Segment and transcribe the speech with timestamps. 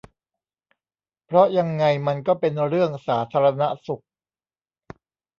[1.25, 4.03] เพราะยังไงมันก็เป็นเรื่องสาธารณสุข